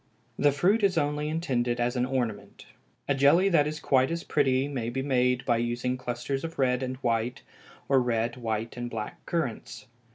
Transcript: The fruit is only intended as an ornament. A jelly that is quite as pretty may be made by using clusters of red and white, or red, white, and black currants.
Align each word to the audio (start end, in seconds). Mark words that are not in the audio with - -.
The 0.39 0.51
fruit 0.51 0.81
is 0.81 0.97
only 0.97 1.29
intended 1.29 1.79
as 1.79 1.95
an 1.95 2.07
ornament. 2.07 2.65
A 3.07 3.13
jelly 3.13 3.49
that 3.49 3.67
is 3.67 3.79
quite 3.79 4.09
as 4.09 4.23
pretty 4.23 4.67
may 4.67 4.89
be 4.89 5.03
made 5.03 5.45
by 5.45 5.57
using 5.57 5.95
clusters 5.95 6.43
of 6.43 6.57
red 6.57 6.81
and 6.81 6.97
white, 7.03 7.43
or 7.87 7.99
red, 8.01 8.35
white, 8.35 8.75
and 8.77 8.89
black 8.89 9.23
currants. 9.27 9.85